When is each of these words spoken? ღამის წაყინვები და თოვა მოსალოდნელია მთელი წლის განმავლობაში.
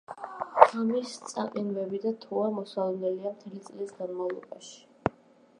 ღამის 0.61 1.11
წაყინვები 1.33 2.01
და 2.07 2.15
თოვა 2.25 2.47
მოსალოდნელია 2.57 3.37
მთელი 3.37 3.63
წლის 3.69 3.97
განმავლობაში. 4.01 5.17